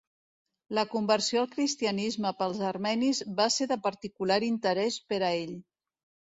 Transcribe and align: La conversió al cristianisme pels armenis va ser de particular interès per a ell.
La 0.77 0.85
conversió 0.93 1.43
al 1.43 1.49
cristianisme 1.51 2.33
pels 2.41 2.63
armenis 2.71 3.21
va 3.43 3.49
ser 3.59 3.71
de 3.75 3.81
particular 3.87 4.41
interès 4.51 5.01
per 5.11 5.25
a 5.25 5.35
ell. 5.47 5.57